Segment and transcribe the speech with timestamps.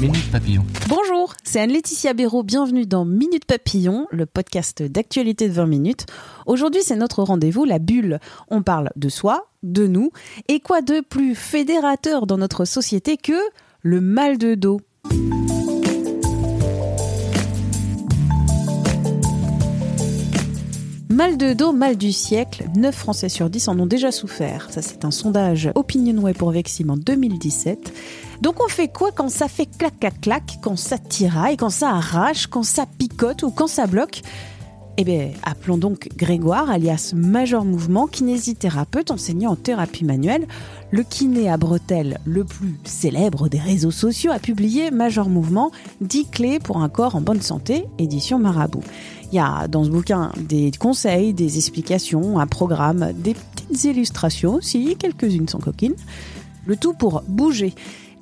[0.00, 0.64] Minute Papillon.
[0.88, 2.42] Bonjour, c'est Anne-Laetitia Béraud.
[2.42, 6.06] Bienvenue dans Minute Papillon, le podcast d'actualité de 20 minutes.
[6.46, 8.18] Aujourd'hui, c'est notre rendez-vous, la bulle.
[8.50, 10.10] On parle de soi, de nous.
[10.48, 13.38] Et quoi de plus fédérateur dans notre société que
[13.82, 14.80] le mal de dos?
[21.14, 24.66] Mal de dos, mal du siècle, 9 Français sur 10 en ont déjà souffert.
[24.72, 27.92] Ça, c'est un sondage Opinionway pour Vexim en 2017.
[28.40, 31.90] Donc on fait quoi quand ça fait clac clac clac, quand ça tiraille, quand ça
[31.90, 34.22] arrache, quand ça picote ou quand ça bloque?
[34.96, 40.46] Eh bien, appelons donc Grégoire, alias Major Mouvement, kinésithérapeute enseignant en thérapie manuelle.
[40.92, 46.26] Le kiné à bretelles le plus célèbre des réseaux sociaux a publié Major Mouvement, 10
[46.30, 48.84] clés pour un corps en bonne santé, édition Marabout.
[49.32, 54.54] Il y a dans ce bouquin des conseils, des explications, un programme, des petites illustrations
[54.54, 55.96] aussi, quelques-unes sont coquines.
[56.66, 57.74] Le tout pour bouger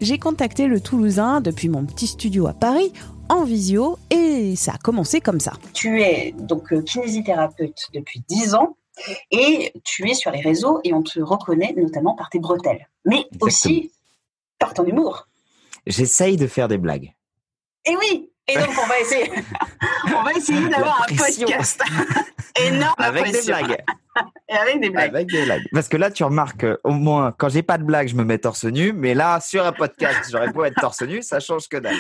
[0.03, 2.93] j'ai contacté le Toulousain depuis mon petit studio à Paris
[3.29, 5.53] en visio et ça a commencé comme ça.
[5.73, 8.77] Tu es donc euh, kinésithérapeute depuis 10 ans
[9.31, 13.27] et tu es sur les réseaux et on te reconnaît notamment par tes bretelles, mais
[13.41, 13.91] aussi
[14.59, 15.29] par ton humour.
[15.87, 17.13] J'essaye de faire des blagues.
[17.85, 19.31] Et oui, et donc on va essayer,
[20.07, 21.83] on va essayer d'avoir un podcast
[22.61, 23.85] énorme avec des blagues.
[24.53, 25.15] Et avec des blagues.
[25.15, 25.63] Avec des blagues.
[25.73, 28.39] Parce que là, tu remarques, au moins, quand j'ai pas de blague, je me mets
[28.39, 28.93] torse nu.
[28.93, 31.95] Mais là, sur un podcast, j'aurais beau être torse nu, ça change que dalle.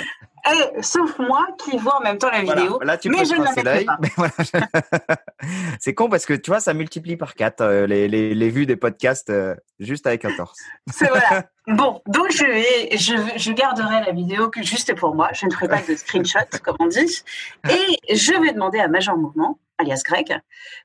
[0.50, 2.60] Eh, sauf moi qui vois en même temps la Voilà.
[2.62, 2.80] vidéo.
[2.82, 3.86] Là, tu mais peux je ne l'œil.
[4.16, 5.14] voilà, je-
[5.80, 8.66] C'est con parce que tu vois, ça multiplie par quatre euh, les, les, les vues
[8.66, 10.58] des podcasts euh, juste avec un torse.
[10.92, 11.44] C'est voilà.
[11.68, 15.28] Bon, donc je, vais, je, je garderai la vidéo que juste pour moi.
[15.32, 17.22] Je ne ferai pas de screenshot, comme on dit.
[17.70, 20.40] Et je vais demander à Major Mouvement, alias Greg,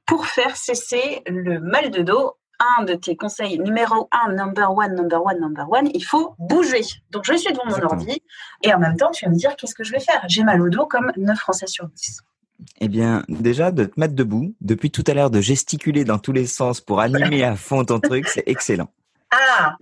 [0.06, 2.34] pour faire cesser le mal de dos.
[2.80, 6.82] Un de tes conseils numéro un, number one, number one, number one, il faut bouger.
[7.12, 8.02] Donc je suis devant mon Exactement.
[8.02, 8.24] ordi
[8.64, 10.24] et en même temps, tu vas me dire qu'est-ce que je vais faire?
[10.28, 12.22] J'ai mal au dos comme 9 Français sur 10.
[12.80, 16.32] Eh bien, déjà, de te mettre debout, depuis tout à l'heure, de gesticuler dans tous
[16.32, 18.90] les sens pour animer à fond ton truc, c'est excellent.
[19.30, 19.78] Ah,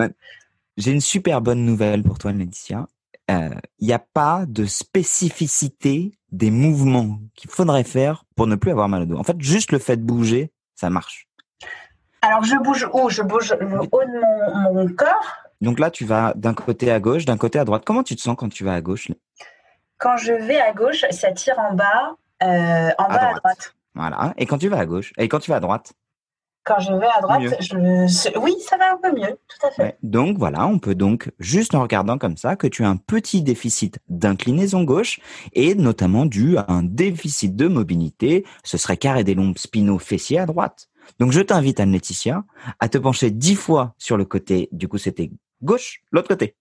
[0.76, 2.88] J'ai une super bonne nouvelle pour toi, Laetitia.
[3.32, 3.50] Euh,
[3.80, 8.90] Il n'y a pas de spécificité des mouvements qu'il faudrait faire pour ne plus avoir
[8.90, 9.18] mal au dos.
[9.18, 11.28] En fait, juste le fait de bouger, ça marche.
[12.22, 13.10] alors je bouge où?
[13.10, 15.34] Je bouge le haut de mon, mon corps.
[15.62, 17.84] Donc là, tu vas d'un côté à gauche, d'un côté à droite.
[17.86, 19.10] Comment tu te sens quand tu vas à gauche
[19.98, 23.36] Quand je vais à gauche, ça tire en bas, euh, en bas à droite.
[23.38, 23.76] droite.
[23.96, 24.34] Voilà.
[24.38, 25.94] Et quand tu vas à gauche Et quand tu vas à droite?
[26.66, 27.52] Quand je vais à droite, Mieux.
[27.62, 28.40] je...
[28.40, 29.84] oui, ça va un peu mieux, tout à fait.
[29.84, 29.98] Ouais.
[30.02, 33.44] Donc voilà, on peut donc, juste en regardant comme ça, que tu as un petit
[33.44, 35.20] déficit d'inclinaison gauche
[35.54, 38.46] et notamment dû à un déficit de mobilité.
[38.64, 40.90] Ce serait carré des lombes spinaux-fessiers à droite.
[41.20, 42.44] Donc je t'invite, Anne-Laetitia,
[42.80, 45.30] à te pencher dix fois sur le côté, du coup c'était
[45.62, 46.56] gauche, l'autre côté.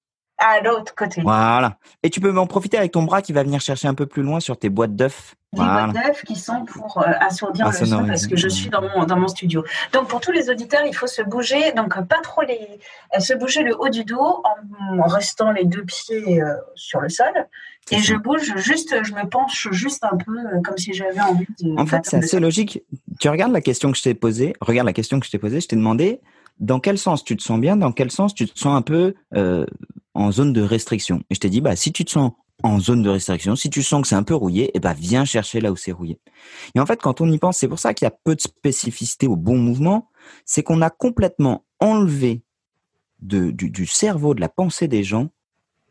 [0.46, 1.22] À l'autre côté.
[1.22, 1.78] Voilà.
[2.02, 4.22] Et tu peux en profiter avec ton bras qui va venir chercher un peu plus
[4.22, 5.34] loin sur tes boîtes d'œufs.
[5.54, 5.86] Les Voilà.
[5.86, 9.06] boîtes d'œufs qui sont pour euh, assourdir le son parce que je suis dans mon,
[9.06, 9.64] dans mon studio.
[9.92, 12.60] Donc pour tous les auditeurs, il faut se bouger, donc pas trop les,
[13.16, 14.42] euh, se bouger le haut du dos
[14.98, 17.32] en, restant les deux pieds euh, sur le sol.
[17.90, 18.02] Et ça.
[18.02, 21.78] je bouge juste, je me penche juste un peu euh, comme si j'avais envie de.
[21.78, 22.82] En fait, c'est assez logique.
[23.18, 25.60] Tu regardes la question que je t'ai posée, regarde la question que je t'ai posée,
[25.60, 26.20] je t'ai demandé
[26.60, 29.14] dans quel sens tu te sens bien, dans quel sens tu te sens un peu
[29.34, 29.66] euh,
[30.14, 31.22] en zone de restriction.
[31.30, 32.32] Et je t'ai dit, bah, si tu te sens
[32.62, 35.24] en zone de restriction, si tu sens que c'est un peu rouillé, eh ben, viens
[35.24, 36.20] chercher là où c'est rouillé.
[36.74, 38.40] Et en fait, quand on y pense, c'est pour ça qu'il y a peu de
[38.40, 40.08] spécificité au bon mouvement,
[40.44, 42.42] c'est qu'on a complètement enlevé
[43.20, 45.30] de, du, cerveau, de la pensée des gens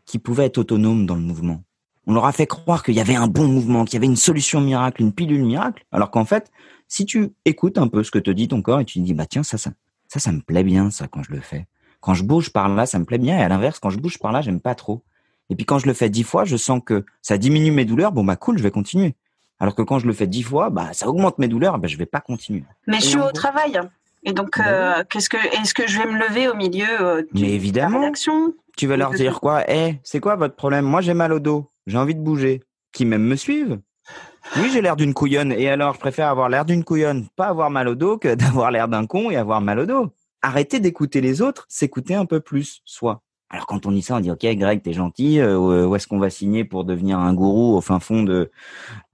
[0.05, 1.63] qui pouvaient être autonomes dans le mouvement.
[2.05, 4.17] On leur a fait croire qu'il y avait un bon mouvement, qu'il y avait une
[4.17, 6.51] solution miracle, une pilule miracle, alors qu'en fait,
[6.87, 9.25] si tu écoutes un peu ce que te dit ton corps et tu dis, bah
[9.25, 9.71] tiens, ça, ça,
[10.09, 11.65] ça, ça me plaît bien, ça, quand je le fais.
[12.03, 14.19] Quand je bouge par là, ça me plaît bien, et à l'inverse, quand je bouge
[14.19, 15.01] par là, j'aime pas trop.
[15.49, 18.11] Et puis quand je le fais dix fois, je sens que ça diminue mes douleurs,
[18.11, 19.15] bon bah cool, je vais continuer.
[19.59, 21.95] Alors que quand je le fais dix fois, bah ça augmente mes douleurs, bah je
[21.97, 22.63] vais pas continuer.
[22.87, 23.79] Mais je suis au gros- travail.
[24.25, 27.21] Et donc, Ben euh, qu'est-ce que, est-ce que je vais me lever au milieu euh,
[27.21, 27.99] du- Mais de la évidemment.
[28.01, 29.63] rédaction Tu vas leur dire quoi?
[29.69, 30.85] Eh, c'est quoi votre problème?
[30.85, 31.69] Moi, j'ai mal au dos.
[31.87, 32.61] J'ai envie de bouger.
[32.93, 33.79] Qui même me suivent
[34.57, 35.51] Oui, j'ai l'air d'une couillonne.
[35.51, 38.71] Et alors, je préfère avoir l'air d'une couillonne, pas avoir mal au dos, que d'avoir
[38.71, 40.11] l'air d'un con et avoir mal au dos.
[40.43, 43.23] Arrêtez d'écouter les autres, s'écouter un peu plus, soi.
[43.49, 45.39] Alors quand on dit ça, on dit ok Greg, t'es gentil.
[45.39, 48.51] Euh, où est-ce qu'on va signer pour devenir un gourou au fin fond de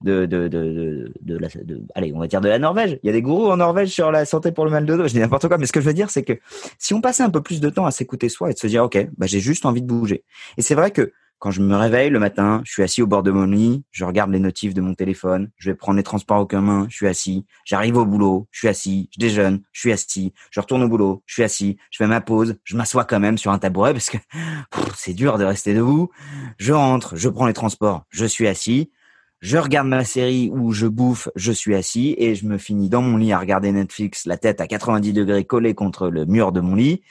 [0.02, 1.50] de de de, de, la,
[1.94, 3.00] allez, on va dire de la Norvège.
[3.04, 5.08] Il y a des gourous en Norvège sur la santé pour le mal de dos.
[5.08, 6.40] Je dis n'importe quoi, mais ce que je veux dire, c'est que
[6.78, 8.86] si on passait un peu plus de temps à s'écouter soi et de se dire
[8.86, 10.24] ok, bah j'ai juste envie de bouger.
[10.58, 13.24] Et c'est vrai que quand je me réveille le matin, je suis assis au bord
[13.24, 16.38] de mon lit, je regarde les notifs de mon téléphone, je vais prendre les transports
[16.38, 19.92] en commun, je suis assis, j'arrive au boulot, je suis assis, je déjeune, je suis
[19.94, 23.22] assis, je retourne au boulot, je suis assis, je fais ma pause, je m'assois quand
[23.22, 24.18] même sur un tabouret parce que
[24.96, 26.10] c'est dur de rester debout.
[26.58, 28.92] Je rentre, je prends les transports, je suis assis,
[29.40, 33.02] je regarde ma série ou je bouffe, je suis assis et je me finis dans
[33.02, 36.60] mon lit à regarder Netflix, la tête à 90 degrés collée contre le mur de
[36.60, 37.02] mon lit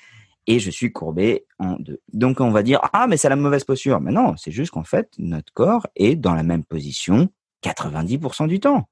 [0.48, 2.00] et je suis courbé en deux.
[2.12, 4.00] Donc on va dire ah mais c'est la mauvaise posture.
[4.00, 7.28] Mais non, c'est juste qu'en fait notre corps est dans la même position
[7.62, 8.88] 90% du temps.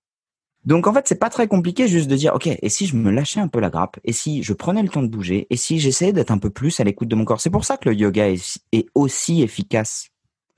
[0.64, 3.10] Donc en fait c'est pas très compliqué juste de dire ok et si je me
[3.10, 3.98] lâchais un peu la grappe?
[4.04, 5.46] Et si je prenais le temps de bouger?
[5.48, 7.40] Et si j'essayais d'être un peu plus à l'écoute de mon corps?
[7.40, 8.60] C'est pour ça que le yoga est,
[8.94, 10.10] aussi efficace.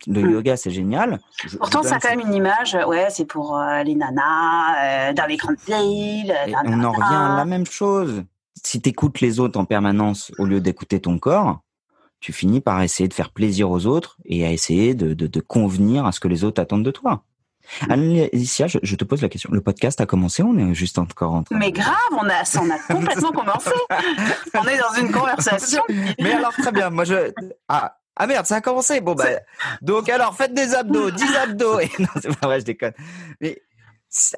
[0.06, 0.30] Le hmm.
[0.30, 1.18] yoga, c'est génial.
[1.58, 2.78] Pourtant, ça a quand même une image.
[2.86, 6.32] Ouais, c'est pour euh, les nanas, euh, dans les grandes villes.
[6.64, 8.24] on en revient à la même chose
[8.64, 11.60] si tu écoutes les autres en permanence au lieu d'écouter ton corps,
[12.20, 16.04] tu finis par essayer de faire plaisir aux autres et à essayer de, de, convenir
[16.04, 17.22] à ce que les autres attendent de toi.
[17.88, 19.50] Alicia, je, je, te pose la question.
[19.52, 21.56] Le podcast a commencé, on est juste encore en train.
[21.56, 23.70] Mais grave, on a, on a complètement commencé.
[24.54, 25.82] On est dans une conversation.
[26.18, 26.90] Mais alors très bien.
[26.90, 27.30] Moi je
[27.68, 29.00] ah ah merde, ça a commencé.
[29.00, 29.26] Bon bah
[29.82, 31.80] donc alors faites des abdos, 10 abdos.
[31.80, 32.94] Et non, c'est pas vrai, je déconne.
[33.40, 33.60] Mais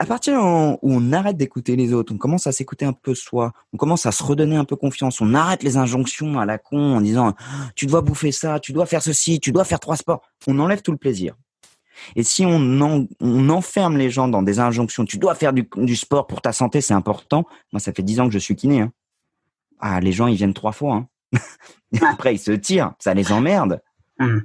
[0.01, 3.53] à partir où on arrête d'écouter les autres, on commence à s'écouter un peu soi,
[3.73, 6.97] on commence à se redonner un peu confiance, on arrête les injonctions à la con
[6.97, 7.35] en disant
[7.77, 10.83] tu dois bouffer ça, tu dois faire ceci, tu dois faire trois sports, on enlève
[10.83, 11.37] tout le plaisir.
[12.17, 13.09] Et si on,
[13.51, 16.95] enferme les gens dans des injonctions, tu dois faire du, sport pour ta santé, c'est
[16.95, 17.45] important.
[17.73, 18.81] Moi, ça fait dix ans que je suis kiné.
[18.81, 18.93] Hein.
[19.81, 21.07] Ah, les gens, ils viennent trois fois.
[21.33, 21.39] Hein.
[22.11, 23.83] Après, ils se tirent, ça les emmerde.
[24.19, 24.39] Mmh.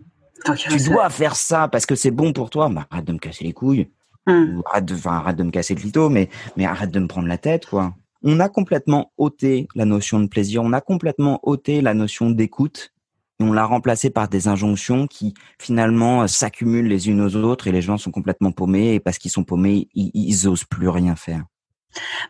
[0.69, 2.69] Tu dois faire ça parce que c'est bon pour toi.
[2.69, 3.89] Bah, arrête de me casser les couilles.
[4.27, 4.62] Mmh.
[4.66, 6.30] arrête de, de me casser le clito, mais,
[6.63, 7.94] arrête de me prendre la tête, quoi.
[8.24, 12.92] On a complètement ôté la notion de plaisir, on a complètement ôté la notion d'écoute,
[13.39, 17.72] et on l'a remplacé par des injonctions qui finalement s'accumulent les unes aux autres et
[17.72, 21.16] les gens sont complètement paumés et parce qu'ils sont paumés, ils, ils osent plus rien
[21.16, 21.44] faire.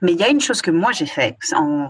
[0.01, 1.89] Mais il y a une chose que moi j'ai fait en,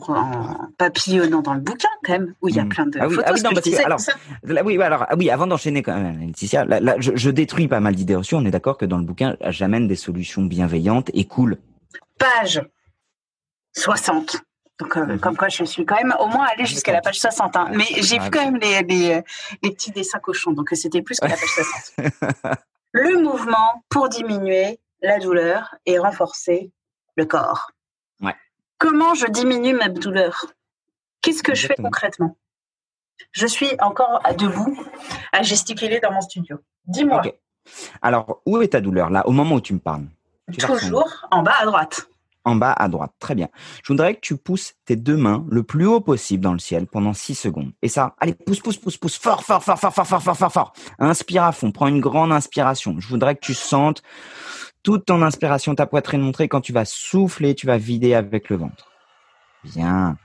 [0.77, 2.69] papillonnant dans le bouquin quand même, où il y a mm.
[2.69, 3.29] plein de ah oui, photos.
[3.29, 7.11] Ah oui, non, alors, oui, alors, ah oui, avant d'enchaîner quand même, Laetitia, là, je,
[7.15, 8.35] je, détruis pas mal d'idées reçues.
[8.35, 11.57] On est d'accord que dans le bouquin, j'amène des solutions bienveillantes et cool.
[12.17, 12.61] Page
[13.73, 14.41] 60.
[14.79, 15.19] Donc, euh, mhm.
[15.19, 17.55] comme quoi, je suis quand même au moins allée jusqu'à la page 60.
[17.55, 17.69] Hein.
[17.73, 19.21] Mais j'ai vu quand même les, les,
[19.63, 21.49] les, petits dessins cochons, donc c'était plus que la page
[21.95, 22.57] 60.
[22.91, 26.71] le mouvement pour diminuer la douleur et renforcer
[27.15, 27.71] le corps.
[28.21, 28.35] Ouais.
[28.77, 30.45] Comment je diminue ma douleur?
[31.21, 32.37] Qu'est-ce que je fais concrètement?
[33.31, 34.77] Je suis encore debout
[35.31, 36.57] à gesticuler dans mon studio.
[36.85, 37.21] Dis-moi.
[38.01, 39.09] Alors, où est ta douleur?
[39.09, 40.05] Là, au moment où tu me parles
[40.59, 42.07] Toujours en bas à droite.
[42.43, 43.49] En bas à droite, très bien.
[43.83, 46.85] Je voudrais que tu pousses tes deux mains le plus haut possible dans le ciel
[46.85, 47.71] pendant 6 secondes.
[47.81, 50.51] Et ça, allez, pousse, pousse, pousse, pousse, fort, fort, fort, fort, fort, fort, fort, fort,
[50.51, 50.73] fort.
[50.99, 52.99] Inspire à fond, prends une grande inspiration.
[52.99, 54.03] Je voudrais que tu sentes
[54.85, 56.47] toute ton inspiration, ta poitrine montrée.
[56.47, 58.91] Quand tu vas souffler, tu vas vider avec le ventre.
[59.63, 60.15] Bien.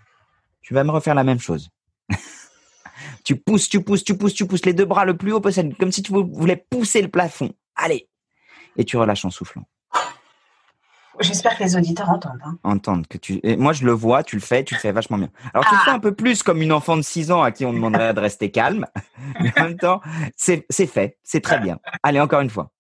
[0.61, 1.71] Tu vas me refaire la même chose.
[3.25, 5.75] tu pousses, tu pousses, tu pousses, tu pousses les deux bras le plus haut possible,
[5.77, 7.51] comme si tu voulais pousser le plafond.
[7.75, 8.07] Allez.
[8.77, 9.65] Et tu relâches en soufflant.
[11.21, 12.41] J'espère que les auditeurs entendent.
[12.45, 12.59] Hein.
[12.63, 13.41] Entendent que tu.
[13.43, 15.31] Et moi, je le vois, tu le fais, tu le fais vachement bien.
[15.55, 17.65] Alors, tu le fais un peu plus comme une enfant de 6 ans à qui
[17.65, 18.87] on demanderait de rester calme.
[19.41, 20.01] Mais en même temps,
[20.37, 21.79] c'est fait, c'est très bien.
[22.03, 22.73] Allez, encore une fois.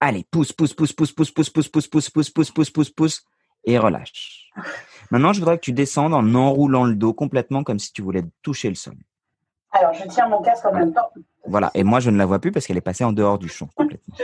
[0.00, 3.24] Allez, pousse, pousse, pousse, pousse, pousse, pousse, pousse, pousse, pousse, pousse, pousse, pousse, pousse, pousse,
[3.64, 4.50] et relâche.
[5.10, 8.22] Maintenant, je voudrais que tu descendes en enroulant le dos complètement comme si tu voulais
[8.42, 8.94] toucher le sol.
[9.72, 11.10] Alors, je tiens mon casque en même temps.
[11.46, 13.48] Voilà, et moi, je ne la vois plus parce qu'elle est passée en dehors du
[13.48, 14.14] champ complètement.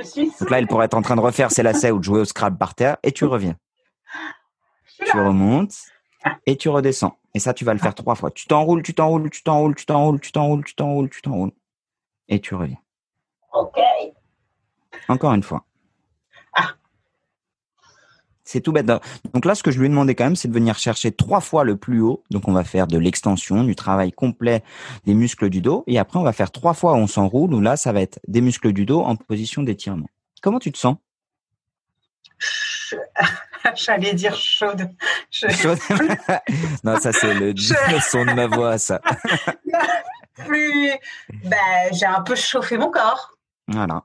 [0.40, 2.24] Donc là, elle pourrait être en train de refaire ses lacets ou de jouer au
[2.24, 3.56] Scrabble par terre, et tu reviens.
[5.04, 5.74] Tu remontes
[6.46, 7.18] et tu redescends.
[7.34, 8.30] Et ça, tu vas le faire trois fois.
[8.30, 11.52] Tu t'enroules, tu t'enroules, tu t'enroules, tu t'enroules, tu t'enroules, tu t'enroules, tu t'enroules.
[12.28, 12.78] Et tu reviens.
[13.52, 13.78] OK.
[15.08, 15.66] Encore une fois.
[16.54, 16.74] Ah.
[18.44, 18.86] C'est tout bête.
[18.86, 21.40] Donc là, ce que je lui ai demandé quand même, c'est de venir chercher trois
[21.40, 22.22] fois le plus haut.
[22.30, 24.62] Donc on va faire de l'extension, du travail complet
[25.04, 25.84] des muscles du dos.
[25.86, 28.20] Et après, on va faire trois fois où on s'enroule, où là, ça va être
[28.28, 30.08] des muscles du dos en position d'étirement.
[30.42, 30.96] Comment tu te sens?
[33.76, 34.90] J'allais dire chaude.
[36.84, 37.54] non, ça c'est le,
[38.10, 39.00] son de ma voix, ça.
[40.48, 43.36] Ben, j'ai un peu chauffé mon corps.
[43.68, 44.02] Voilà.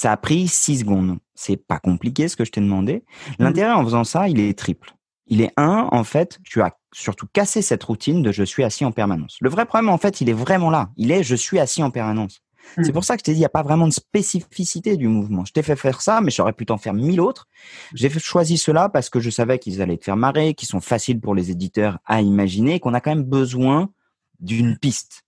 [0.00, 1.18] Ça a pris six secondes.
[1.34, 3.04] C'est pas compliqué ce que je t'ai demandé.
[3.38, 4.94] L'intérêt en faisant ça, il est triple.
[5.26, 8.86] Il est un, en fait, tu as surtout cassé cette routine de je suis assis
[8.86, 9.36] en permanence.
[9.42, 10.88] Le vrai problème, en fait, il est vraiment là.
[10.96, 12.40] Il est je suis assis en permanence.
[12.78, 12.84] Hmm.
[12.84, 15.06] C'est pour ça que je t'ai dit, il n'y a pas vraiment de spécificité du
[15.06, 15.44] mouvement.
[15.44, 17.46] Je t'ai fait faire ça, mais j'aurais pu t'en faire mille autres.
[17.92, 21.20] J'ai choisi cela parce que je savais qu'ils allaient te faire marrer, qu'ils sont faciles
[21.20, 23.90] pour les éditeurs à imaginer, qu'on a quand même besoin
[24.38, 25.24] d'une piste.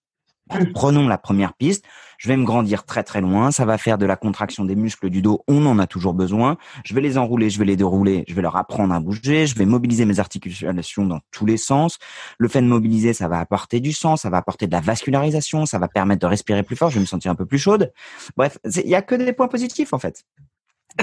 [0.74, 1.84] Prenons la première piste.
[2.18, 3.50] Je vais me grandir très très loin.
[3.50, 5.42] Ça va faire de la contraction des muscles du dos.
[5.48, 6.56] On en a toujours besoin.
[6.84, 8.24] Je vais les enrouler, je vais les dérouler.
[8.28, 9.46] Je vais leur apprendre à bouger.
[9.46, 11.98] Je vais mobiliser mes articulations dans tous les sens.
[12.38, 15.66] Le fait de mobiliser, ça va apporter du sang, ça va apporter de la vascularisation,
[15.66, 16.90] ça va permettre de respirer plus fort.
[16.90, 17.92] Je vais me sentir un peu plus chaude.
[18.36, 20.24] Bref, il y a que des points positifs en fait.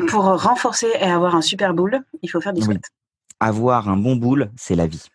[0.07, 2.65] Pour renforcer et avoir un super boule, il faut faire du Oui.
[2.65, 2.83] squat.
[3.41, 5.07] Avoir un bon boule, c'est la vie.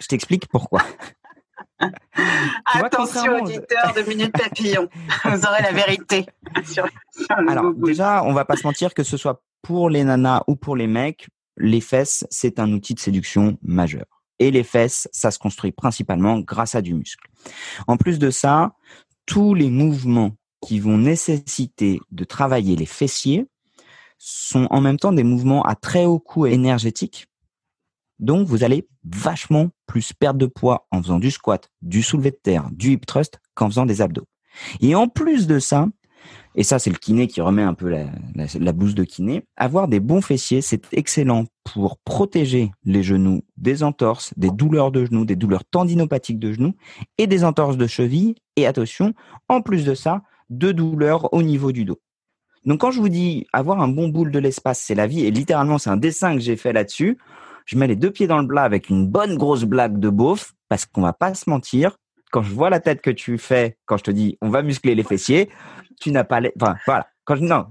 [0.00, 0.82] Je t'explique pourquoi.
[2.64, 4.88] Attention, auditeurs de Minute Papillon.
[5.24, 6.26] Vous aurez la vérité
[6.64, 10.04] sur, sur le Alors déjà, on va pas se mentir que ce soit pour les
[10.04, 14.06] nanas ou pour les mecs, les fesses, c'est un outil de séduction majeur.
[14.38, 17.28] Et les fesses, ça se construit principalement grâce à du muscle.
[17.86, 18.72] En plus de ça,
[19.26, 20.32] tous les mouvements
[20.64, 23.46] qui vont nécessiter de travailler les fessiers
[24.18, 27.26] sont en même temps des mouvements à très haut coût énergétique.
[28.18, 32.38] Donc, vous allez vachement plus perdre de poids en faisant du squat, du soulevé de
[32.42, 34.26] terre, du hip thrust qu'en faisant des abdos.
[34.80, 35.88] Et en plus de ça,
[36.54, 39.44] et ça, c'est le kiné qui remet un peu la, la, blouse de kiné.
[39.56, 45.04] Avoir des bons fessiers, c'est excellent pour protéger les genoux des entorses, des douleurs de
[45.04, 46.74] genoux, des douleurs tendinopathiques de genoux
[47.16, 48.34] et des entorses de cheville.
[48.56, 49.14] Et attention,
[49.48, 52.00] en plus de ça, de douleurs au niveau du dos.
[52.64, 55.30] Donc quand je vous dis avoir un bon boule de l'espace, c'est la vie, et
[55.30, 57.18] littéralement c'est un dessin que j'ai fait là-dessus,
[57.68, 60.54] je mets les deux pieds dans le plat avec une bonne grosse blague de beauf,
[60.70, 61.98] parce qu'on va pas se mentir,
[62.32, 64.94] quand je vois la tête que tu fais, quand je te dis on va muscler
[64.94, 65.50] les fessiers,
[66.00, 66.50] tu n'as pas les...
[66.58, 67.06] Enfin, voilà.
[67.24, 67.66] Quand non,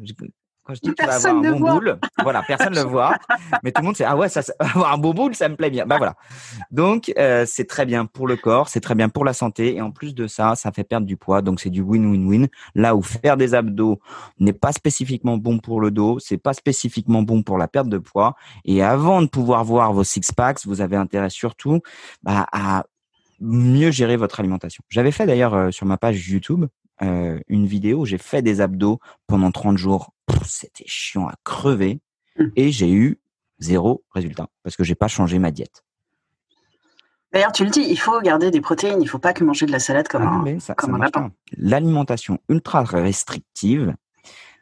[0.67, 1.73] quand je dis que tu vas Personne avoir un ne bon voit.
[1.73, 3.15] boule, voilà, personne ne le voit,
[3.63, 5.69] mais tout le monde sait, ah ouais, ça, avoir un beau boule, ça me plaît
[5.69, 5.85] bien.
[5.85, 6.15] Bah voilà.
[6.71, 9.81] Donc, euh, c'est très bien pour le corps, c'est très bien pour la santé, et
[9.81, 12.47] en plus de ça, ça fait perdre du poids, donc c'est du win-win-win.
[12.75, 13.99] Là où faire des abdos
[14.39, 17.97] n'est pas spécifiquement bon pour le dos, c'est pas spécifiquement bon pour la perte de
[17.97, 21.79] poids, et avant de pouvoir voir vos six packs, vous avez intérêt surtout
[22.23, 22.83] bah, à
[23.39, 24.83] mieux gérer votre alimentation.
[24.89, 26.65] J'avais fait d'ailleurs euh, sur ma page YouTube
[27.01, 30.13] euh, une vidéo où j'ai fait des abdos pendant 30 jours.
[30.45, 31.99] C'était chiant à crever
[32.39, 32.49] Mm.
[32.55, 33.19] et j'ai eu
[33.57, 35.83] zéro résultat parce que j'ai pas changé ma diète.
[37.33, 39.71] D'ailleurs, tu le dis, il faut garder des protéines, il faut pas que manger de
[39.71, 40.59] la salade comme Ah un.
[40.59, 41.29] ça, comme ça un marche lapin.
[41.29, 41.35] pas.
[41.57, 43.95] L'alimentation ultra restrictive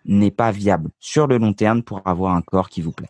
[0.06, 3.10] n'est pas viable sur le long terme pour avoir un corps qui vous plaît.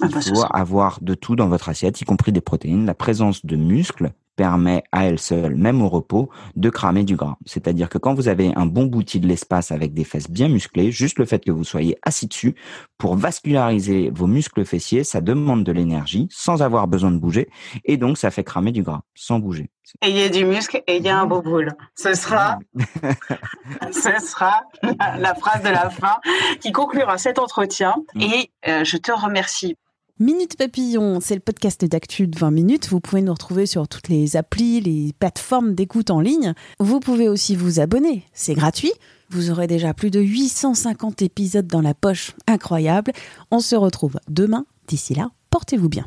[0.00, 2.84] Ah Il bah, faut avoir de tout dans votre assiette, y compris des protéines.
[2.84, 7.36] La présence de muscles permet à elle seule, même au repos, de cramer du gras.
[7.44, 10.92] C'est-à-dire que quand vous avez un bon bouti de l'espace avec des fesses bien musclées,
[10.92, 12.54] juste le fait que vous soyez assis dessus,
[12.98, 17.48] pour vasculariser vos muscles fessiers, ça demande de l'énergie sans avoir besoin de bouger,
[17.84, 19.70] et donc ça fait cramer du gras sans bouger.
[20.02, 21.72] Ayez du muscle et il y a un beau boule.
[21.96, 22.60] Ce sera,
[23.90, 26.18] ce sera la, la phrase de la fin
[26.60, 27.96] qui conclura cet entretien.
[28.14, 28.20] Mm.
[28.20, 29.76] Et euh, je te remercie.
[30.20, 32.88] Minute Papillon, c'est le podcast d'actu de 20 minutes.
[32.88, 36.54] Vous pouvez nous retrouver sur toutes les applis, les plateformes d'écoute en ligne.
[36.80, 38.90] Vous pouvez aussi vous abonner, c'est gratuit.
[39.30, 43.12] Vous aurez déjà plus de 850 épisodes dans la poche, incroyable.
[43.52, 44.66] On se retrouve demain.
[44.88, 46.06] D'ici là, portez-vous bien.